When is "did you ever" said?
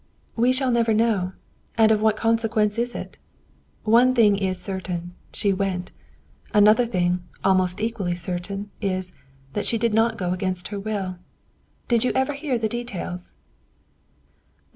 11.87-12.33